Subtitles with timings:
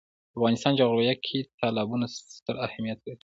[0.31, 3.19] د افغانستان جغرافیه کې تالابونه ستر اهمیت لري.